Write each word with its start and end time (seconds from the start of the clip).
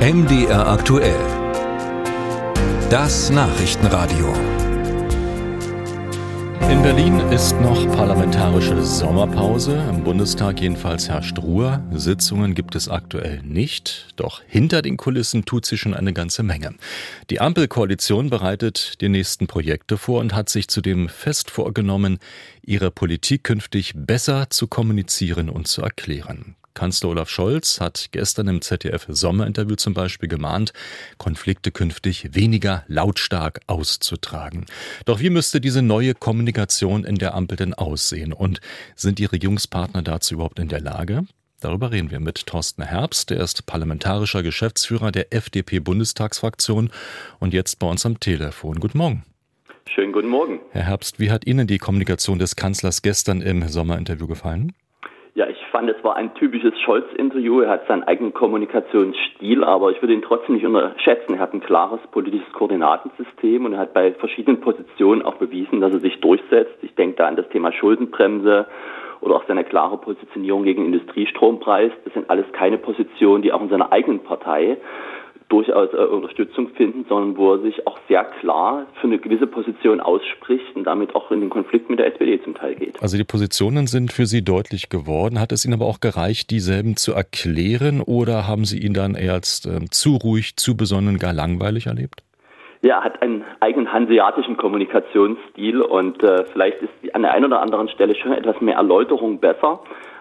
MDR 0.00 0.66
aktuell. 0.66 1.20
Das 2.88 3.28
Nachrichtenradio. 3.28 4.32
In 6.70 6.82
Berlin 6.82 7.20
ist 7.30 7.60
noch 7.60 7.86
parlamentarische 7.94 8.82
Sommerpause. 8.82 9.76
Im 9.90 10.02
Bundestag 10.02 10.62
jedenfalls 10.62 11.10
herrscht 11.10 11.38
Ruhe. 11.38 11.84
Sitzungen 11.92 12.54
gibt 12.54 12.76
es 12.76 12.88
aktuell 12.88 13.42
nicht. 13.42 14.14
Doch 14.16 14.40
hinter 14.46 14.80
den 14.80 14.96
Kulissen 14.96 15.44
tut 15.44 15.66
sich 15.66 15.82
schon 15.82 15.92
eine 15.92 16.14
ganze 16.14 16.42
Menge. 16.44 16.76
Die 17.28 17.42
Ampelkoalition 17.42 18.30
bereitet 18.30 19.02
die 19.02 19.10
nächsten 19.10 19.48
Projekte 19.48 19.98
vor 19.98 20.20
und 20.20 20.34
hat 20.34 20.48
sich 20.48 20.68
zudem 20.68 21.10
fest 21.10 21.50
vorgenommen, 21.50 22.20
ihre 22.62 22.90
Politik 22.90 23.44
künftig 23.44 23.92
besser 23.94 24.48
zu 24.48 24.66
kommunizieren 24.66 25.50
und 25.50 25.68
zu 25.68 25.82
erklären. 25.82 26.56
Kanzler 26.80 27.10
Olaf 27.10 27.28
Scholz 27.28 27.78
hat 27.78 28.08
gestern 28.10 28.48
im 28.48 28.62
ZDF 28.62 29.04
Sommerinterview 29.06 29.76
zum 29.76 29.92
Beispiel 29.92 30.30
gemahnt, 30.30 30.72
Konflikte 31.18 31.72
künftig 31.72 32.34
weniger 32.34 32.84
lautstark 32.86 33.60
auszutragen. 33.66 34.64
Doch 35.04 35.20
wie 35.20 35.28
müsste 35.28 35.60
diese 35.60 35.82
neue 35.82 36.14
Kommunikation 36.14 37.04
in 37.04 37.16
der 37.16 37.34
Ampel 37.34 37.58
denn 37.58 37.74
aussehen? 37.74 38.32
Und 38.32 38.62
sind 38.96 39.18
die 39.18 39.26
Regierungspartner 39.26 40.00
dazu 40.00 40.32
überhaupt 40.32 40.58
in 40.58 40.68
der 40.68 40.80
Lage? 40.80 41.26
Darüber 41.60 41.92
reden 41.92 42.10
wir 42.10 42.18
mit 42.18 42.46
Thorsten 42.46 42.82
Herbst, 42.82 43.28
der 43.28 43.40
ist 43.40 43.66
parlamentarischer 43.66 44.42
Geschäftsführer 44.42 45.12
der 45.12 45.34
FDP-Bundestagsfraktion 45.34 46.90
und 47.40 47.52
jetzt 47.52 47.78
bei 47.78 47.88
uns 47.88 48.06
am 48.06 48.20
Telefon. 48.20 48.80
Guten 48.80 48.96
Morgen. 48.96 49.24
Schönen 49.84 50.14
guten 50.14 50.28
Morgen. 50.28 50.60
Herr 50.70 50.86
Herbst, 50.86 51.20
wie 51.20 51.30
hat 51.30 51.46
Ihnen 51.46 51.66
die 51.66 51.76
Kommunikation 51.76 52.38
des 52.38 52.56
Kanzlers 52.56 53.02
gestern 53.02 53.42
im 53.42 53.68
Sommerinterview 53.68 54.26
gefallen? 54.26 54.72
Ja, 55.34 55.46
ich 55.46 55.64
fand, 55.70 55.88
es 55.88 56.02
war 56.02 56.16
ein 56.16 56.34
typisches 56.34 56.78
Scholz-Interview. 56.80 57.60
Er 57.60 57.70
hat 57.70 57.86
seinen 57.86 58.02
eigenen 58.02 58.34
Kommunikationsstil, 58.34 59.62
aber 59.62 59.92
ich 59.92 60.02
würde 60.02 60.14
ihn 60.14 60.22
trotzdem 60.22 60.56
nicht 60.56 60.66
unterschätzen. 60.66 61.34
Er 61.34 61.40
hat 61.40 61.54
ein 61.54 61.60
klares 61.60 62.00
politisches 62.10 62.52
Koordinatensystem 62.52 63.64
und 63.64 63.74
er 63.74 63.78
hat 63.78 63.94
bei 63.94 64.12
verschiedenen 64.14 64.60
Positionen 64.60 65.22
auch 65.22 65.36
bewiesen, 65.36 65.80
dass 65.80 65.92
er 65.92 66.00
sich 66.00 66.20
durchsetzt. 66.20 66.74
Ich 66.82 66.96
denke 66.96 67.16
da 67.16 67.28
an 67.28 67.36
das 67.36 67.48
Thema 67.50 67.72
Schuldenbremse 67.72 68.66
oder 69.20 69.36
auch 69.36 69.44
seine 69.46 69.62
klare 69.62 69.98
Positionierung 69.98 70.64
gegen 70.64 70.86
Industriestrompreis. 70.86 71.92
Das 72.04 72.12
sind 72.14 72.28
alles 72.28 72.50
keine 72.52 72.78
Positionen, 72.78 73.42
die 73.42 73.52
auch 73.52 73.62
in 73.62 73.68
seiner 73.68 73.92
eigenen 73.92 74.24
Partei 74.24 74.78
durchaus 75.50 75.92
äh, 75.92 75.96
Unterstützung 75.96 76.70
finden, 76.70 77.04
sondern 77.08 77.36
wo 77.36 77.54
er 77.54 77.60
sich 77.60 77.86
auch 77.86 77.98
sehr 78.08 78.24
klar 78.24 78.86
für 79.00 79.08
eine 79.08 79.18
gewisse 79.18 79.46
Position 79.46 80.00
ausspricht 80.00 80.74
und 80.74 80.84
damit 80.84 81.14
auch 81.14 81.30
in 81.30 81.40
den 81.40 81.50
Konflikt 81.50 81.90
mit 81.90 81.98
der 81.98 82.06
SPD 82.06 82.42
zum 82.42 82.54
Teil 82.54 82.76
geht. 82.76 83.02
Also 83.02 83.18
die 83.18 83.24
Positionen 83.24 83.86
sind 83.86 84.12
für 84.12 84.26
Sie 84.26 84.42
deutlich 84.42 84.88
geworden. 84.88 85.38
Hat 85.38 85.52
es 85.52 85.64
Ihnen 85.64 85.74
aber 85.74 85.86
auch 85.86 86.00
gereicht, 86.00 86.50
dieselben 86.50 86.96
zu 86.96 87.12
erklären 87.12 88.00
oder 88.00 88.48
haben 88.48 88.64
Sie 88.64 88.78
ihn 88.78 88.94
dann 88.94 89.14
eher 89.14 89.34
als 89.34 89.66
äh, 89.66 89.84
zu 89.90 90.16
ruhig, 90.16 90.56
zu 90.56 90.76
besonnen, 90.76 91.18
gar 91.18 91.32
langweilig 91.32 91.86
erlebt? 91.86 92.22
Ja, 92.82 92.98
er 92.98 93.04
hat 93.04 93.20
einen 93.20 93.44
eigenen 93.60 93.92
hanseatischen 93.92 94.56
Kommunikationsstil 94.56 95.82
und 95.82 96.22
äh, 96.22 96.44
vielleicht 96.52 96.80
ist 96.80 97.14
an 97.14 97.22
der 97.22 97.32
einen 97.32 97.44
oder 97.44 97.60
anderen 97.60 97.88
Stelle 97.88 98.14
schon 98.14 98.32
etwas 98.32 98.58
mehr 98.62 98.76
Erläuterung 98.76 99.38
besser. 99.38 99.80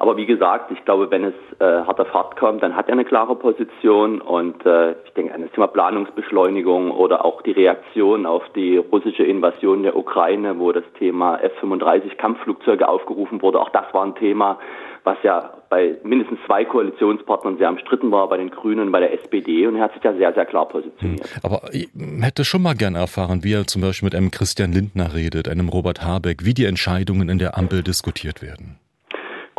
Aber 0.00 0.16
wie 0.16 0.24
gesagt, 0.24 0.70
ich 0.70 0.82
glaube, 0.86 1.10
wenn 1.10 1.24
es 1.24 1.34
äh, 1.58 1.84
harter 1.84 2.06
Fahrt 2.06 2.34
kommt, 2.36 2.62
dann 2.62 2.74
hat 2.74 2.88
er 2.88 2.94
eine 2.94 3.04
klare 3.04 3.36
Position 3.36 4.22
und 4.22 4.64
äh, 4.64 4.92
ich 5.04 5.12
denke 5.14 5.34
an 5.34 5.42
das 5.42 5.50
Thema 5.50 5.66
Planungsbeschleunigung 5.66 6.90
oder 6.90 7.22
auch 7.22 7.42
die 7.42 7.50
Reaktion 7.50 8.24
auf 8.24 8.42
die 8.56 8.78
russische 8.78 9.24
Invasion 9.24 9.82
der 9.82 9.94
Ukraine, 9.94 10.58
wo 10.58 10.72
das 10.72 10.84
Thema 10.98 11.36
F-35 11.42 12.16
Kampfflugzeuge 12.16 12.88
aufgerufen 12.88 13.42
wurde. 13.42 13.60
Auch 13.60 13.68
das 13.68 13.92
war 13.92 14.06
ein 14.06 14.14
Thema, 14.14 14.58
was 15.04 15.18
ja 15.22 15.52
bei 15.68 15.96
mindestens 16.02 16.38
zwei 16.46 16.64
Koalitionspartnern 16.64 17.58
sehr 17.58 17.68
umstritten 17.68 18.10
war, 18.10 18.26
bei 18.30 18.38
den 18.38 18.50
Grünen 18.50 18.90
bei 18.90 19.00
der 19.00 19.12
SPD. 19.12 19.66
Und 19.66 19.76
er 19.76 19.82
hat 19.82 19.92
sich 19.92 20.00
da 20.00 20.14
sehr, 20.14 20.32
sehr 20.32 20.46
klar 20.46 20.66
positioniert. 20.66 21.26
Hm. 21.26 21.40
Aber 21.42 21.60
ich 21.72 21.90
hätte 22.22 22.46
schon 22.46 22.62
mal 22.62 22.74
gerne 22.74 22.96
erfahren, 22.96 23.44
wie 23.44 23.52
er 23.52 23.66
zum 23.66 23.82
Beispiel 23.82 24.06
mit 24.06 24.14
einem 24.14 24.30
Christian 24.30 24.72
Lindner 24.72 25.12
redet, 25.12 25.46
einem 25.46 25.68
Robert 25.68 26.02
Habeck, 26.02 26.46
wie 26.46 26.54
die 26.54 26.64
Entscheidungen 26.64 27.28
in 27.28 27.38
der 27.38 27.58
Ampel 27.58 27.82
diskutiert 27.82 28.40
werden. 28.40 28.78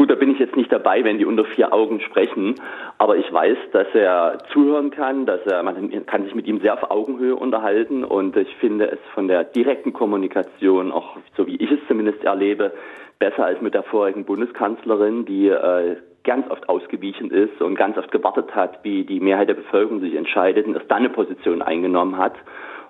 Gut, 0.01 0.09
da 0.09 0.15
bin 0.15 0.31
ich 0.31 0.39
jetzt 0.39 0.55
nicht 0.55 0.71
dabei, 0.71 1.03
wenn 1.03 1.19
die 1.19 1.25
unter 1.25 1.45
vier 1.45 1.73
Augen 1.73 1.99
sprechen, 1.99 2.55
aber 2.97 3.17
ich 3.17 3.31
weiß, 3.31 3.55
dass 3.71 3.85
er 3.93 4.39
zuhören 4.51 4.89
kann, 4.89 5.27
dass 5.27 5.45
er, 5.45 5.61
man 5.61 5.91
kann 6.07 6.23
sich 6.23 6.33
mit 6.33 6.47
ihm 6.47 6.59
sehr 6.59 6.73
auf 6.73 6.89
Augenhöhe 6.89 7.35
unterhalten 7.35 8.03
und 8.03 8.35
ich 8.35 8.55
finde 8.55 8.89
es 8.89 8.97
von 9.13 9.27
der 9.27 9.43
direkten 9.43 9.93
Kommunikation, 9.93 10.91
auch 10.91 11.17
so 11.37 11.45
wie 11.45 11.55
ich 11.57 11.69
es 11.69 11.77
zumindest 11.87 12.23
erlebe, 12.23 12.73
besser 13.19 13.45
als 13.45 13.61
mit 13.61 13.75
der 13.75 13.83
vorigen 13.83 14.25
Bundeskanzlerin, 14.25 15.25
die 15.25 15.49
äh, 15.49 15.97
ganz 16.23 16.49
oft 16.49 16.67
ausgewichen 16.67 17.29
ist 17.29 17.61
und 17.61 17.75
ganz 17.75 17.95
oft 17.95 18.11
gewartet 18.11 18.55
hat, 18.55 18.83
wie 18.83 19.03
die 19.03 19.19
Mehrheit 19.19 19.49
der 19.49 19.53
Bevölkerung 19.53 19.99
sich 19.99 20.15
entscheidet 20.15 20.65
und 20.65 20.73
erst 20.73 20.89
dann 20.89 21.05
eine 21.05 21.09
Position 21.09 21.61
eingenommen 21.61 22.17
hat. 22.17 22.33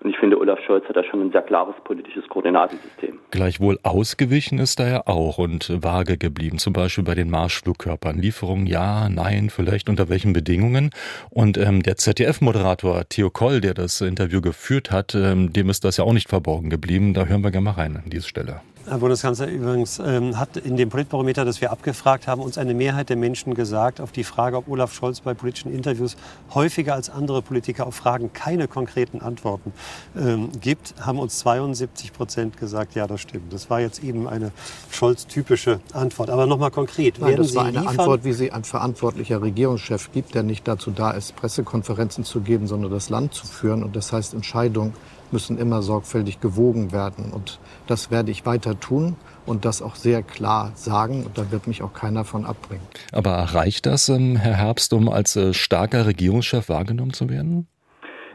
Und 0.04 0.10
ich 0.10 0.18
finde, 0.18 0.40
Olaf 0.40 0.60
Scholz 0.66 0.84
hat 0.90 0.96
da 0.96 1.04
schon 1.04 1.22
ein 1.22 1.32
sehr 1.32 1.44
klares 1.44 1.76
politisches 1.84 2.28
Koordinatensystem. 2.28 3.20
Gleichwohl 3.30 3.78
ausgewichen 3.84 4.58
ist 4.58 4.80
er 4.80 4.90
ja 4.90 5.04
auch 5.06 5.38
und 5.38 5.72
vage 5.84 6.18
geblieben. 6.18 6.58
Zum 6.58 6.74
Beispiel 6.74 7.04
bei 7.04 7.14
den 7.14 7.30
Marschflugkörpern. 7.30 8.18
Lieferung 8.18 8.66
ja, 8.66 9.10
nein, 9.10 9.52
vielleicht 9.52 9.90
unter 9.90 10.10
welchen 10.10 10.34
Bedingungen. 10.34 10.90
Und 11.30 11.58
ähm, 11.58 11.84
der 11.84 11.98
ZDF-Moderator 11.98 13.08
Theo 13.10 13.30
Koll, 13.30 13.62
der 13.62 13.76
das 13.76 14.02
Interview 14.02 14.42
geführt 14.42 14.92
hat, 14.92 15.14
ähm, 15.14 15.54
dem 15.54 15.70
ist 15.70 15.86
das 15.86 15.98
ja 15.98 16.04
auch 16.04 16.14
nicht 16.14 16.30
verborgen 16.30 16.72
geblieben. 16.72 17.14
Da 17.14 17.26
hören 17.26 17.44
wir 17.44 17.52
gerne 17.52 17.66
mal 17.66 17.72
rein 17.72 17.98
an 17.98 18.10
diese 18.10 18.28
Stelle. 18.28 18.62
Herr 18.92 18.98
Bundeskanzler, 18.98 19.48
übrigens 19.48 20.00
ähm, 20.06 20.38
hat 20.38 20.58
in 20.58 20.76
dem 20.76 20.90
Politbarometer, 20.90 21.46
das 21.46 21.62
wir 21.62 21.72
abgefragt 21.72 22.28
haben, 22.28 22.42
uns 22.42 22.58
eine 22.58 22.74
Mehrheit 22.74 23.08
der 23.08 23.16
Menschen 23.16 23.54
gesagt, 23.54 24.02
auf 24.02 24.12
die 24.12 24.26
Frage, 24.26 24.58
ob 24.58 24.68
Olaf 24.68 24.94
Scholz 24.94 25.22
bei 25.22 25.34
politischen 25.34 25.74
Interviews 25.74 26.18
häufiger 26.54 26.94
als 26.94 27.10
andere 27.10 27.42
Politiker 27.42 27.88
auf 27.88 27.96
Fragen 27.96 28.34
keine 28.34 28.68
konkreten 28.68 29.22
Antworten 29.22 29.72
ähm, 30.18 30.50
gibt, 30.60 30.94
haben 31.00 31.20
uns 31.20 31.40
72 31.40 32.12
Prozent 32.12 32.58
gesagt, 32.58 32.94
ja, 32.94 33.08
das 33.08 33.22
stimmt. 33.22 33.54
Das 33.54 33.70
war 33.70 33.80
jetzt 33.80 34.04
eben 34.04 34.28
eine 34.28 34.52
Scholz-typische 34.90 35.80
Antwort. 35.94 36.30
Aber 36.30 36.46
nochmal 36.46 36.72
konkret. 36.72 37.18
Nein, 37.18 37.38
das 37.38 37.56
war 37.56 37.64
eine 37.64 37.80
liefern? 37.80 37.98
Antwort, 37.98 38.26
wie 38.26 38.34
sie 38.34 38.52
ein 38.52 38.66
verantwortlicher 38.66 39.42
Regierungschef 39.42 40.12
gibt, 40.12 40.36
der 40.36 40.44
nicht 40.44 40.68
dazu 40.68 40.92
da 40.92 41.12
ist, 41.12 41.38
Pressekonferenzen 41.38 42.26
zu 42.26 42.42
geben, 42.42 42.68
sondern 42.68 42.92
das 42.92 43.10
Land 43.10 43.36
zu 43.36 43.48
führen. 43.48 43.84
Und 43.84 43.96
das 43.96 44.12
heißt, 44.12 44.34
Entscheidungen 44.34 44.92
müssen 45.34 45.58
immer 45.58 45.82
sorgfältig 45.82 46.40
gewogen 46.40 46.92
werden. 46.92 47.32
Und 47.34 47.60
das 47.88 48.12
werde 48.12 48.32
ich 48.32 48.46
weiter 48.46 48.80
tun 48.80 49.16
und 49.46 49.66
das 49.66 49.82
auch 49.82 49.96
sehr 49.96 50.24
klar 50.24 50.72
sagen. 50.76 51.26
Und 51.26 51.38
da 51.38 51.52
wird 51.52 51.68
mich 51.68 51.84
auch 51.84 51.94
keiner 51.94 52.24
von 52.24 52.46
abbringen. 52.46 52.86
Aber 53.12 53.32
reicht 53.54 53.86
das, 53.86 54.10
ähm, 54.10 54.36
Herr 54.36 54.56
Herbst, 54.56 54.94
um 54.94 55.10
als 55.10 55.36
äh, 55.36 55.54
starker 55.54 56.06
Regierungschef 56.06 56.70
wahrgenommen 56.70 57.14
zu 57.14 57.30
werden? 57.30 57.68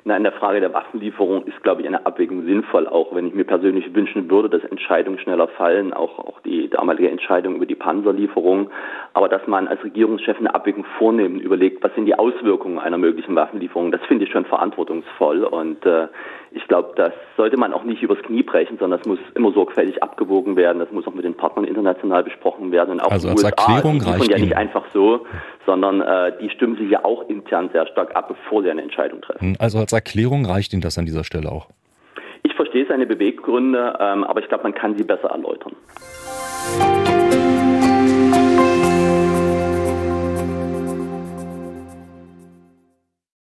Na, 0.09 0.17
in 0.17 0.23
der 0.23 0.35
Frage 0.35 0.61
der 0.61 0.73
Waffenlieferung 0.73 1.45
ist, 1.47 1.61
glaube 1.65 1.81
ich, 1.81 1.89
eine 1.89 2.06
Abwägung 2.06 2.45
sinnvoll, 2.45 2.87
auch 2.87 3.12
wenn 3.12 3.27
ich 3.27 3.35
mir 3.35 3.43
persönlich 3.43 3.93
wünschen 3.93 4.31
würde, 4.31 4.49
dass 4.49 4.62
Entscheidungen 4.71 5.19
schneller 5.19 5.49
fallen, 5.49 5.93
auch, 5.93 6.21
auch 6.21 6.39
die 6.43 6.56
damalige 6.76 7.10
Entscheidung 7.10 7.56
über 7.56 7.66
die 7.66 7.75
Panzerlieferung. 7.75 8.70
Aber 9.14 9.28
dass 9.28 9.47
man 9.47 9.66
als 9.69 9.82
Regierungschef 9.82 10.38
eine 10.38 10.54
Abwägung 10.54 10.84
vornimmt, 10.98 11.41
überlegt, 11.41 11.82
was 11.82 11.94
sind 11.94 12.06
die 12.06 12.14
Auswirkungen 12.19 12.78
einer 12.78 12.98
möglichen 12.98 13.34
Waffenlieferung, 13.34 13.91
das 13.91 14.00
finde 14.06 14.25
ich 14.25 14.31
schon 14.31 14.44
verantwortungsvoll. 14.44 15.44
Und 15.44 15.84
äh, 15.87 16.09
ich 16.53 16.66
glaube, 16.69 16.92
das 16.97 17.12
sollte 17.37 17.56
man 17.56 17.72
auch 17.72 17.84
nicht 17.84 18.03
übers 18.03 18.19
Knie 18.22 18.42
brechen, 18.42 18.78
sondern 18.78 18.98
das 18.98 19.09
muss 19.09 19.19
immer 19.34 19.53
sorgfältig 19.53 20.03
abgewogen 20.03 20.56
werden. 20.56 20.78
Das 20.78 20.91
muss 20.92 21.06
auch 21.06 21.14
mit 21.14 21.25
den 21.25 21.34
Partnern 21.34 21.64
international 21.64 22.25
besprochen 22.25 22.72
werden. 22.72 22.93
Und 22.93 23.00
auch 23.00 23.10
also 23.10 23.28
als 23.28 23.43
USA, 23.43 23.48
Erklärung 23.48 24.00
also 24.00 24.10
reicht 24.10 24.31
ja 24.31 24.38
nicht 24.38 24.56
einfach 24.56 24.84
so, 24.93 25.26
sondern 25.64 26.00
äh, 26.00 26.32
die 26.41 26.50
stimmen 26.50 26.76
sich 26.76 26.91
ja 26.91 27.04
auch 27.04 27.28
intern 27.28 27.70
sehr 27.72 27.87
stark 27.87 28.14
ab, 28.14 28.28
bevor 28.28 28.62
sie 28.62 28.70
eine 28.70 28.82
Entscheidung 28.82 29.20
treffen. 29.22 29.41
Hm, 29.41 29.56
also 29.58 29.78
als 29.78 29.93
Erklärung 29.93 30.47
reicht 30.47 30.72
Ihnen 30.72 30.82
das 30.82 30.98
an 30.98 31.06
dieser 31.06 31.25
Stelle 31.25 31.50
auch? 31.50 31.69
Ich 32.43 32.54
verstehe 32.54 32.87
seine 32.87 33.06
Beweggründe, 33.06 33.98
ähm, 33.98 34.25
aber 34.25 34.41
ich 34.41 34.48
glaube, 34.48 34.64
man 34.64 34.75
kann 34.75 34.97
sie 34.97 35.04
besser 35.04 35.31
erläutern. 35.31 35.75
Bye. 36.75 37.25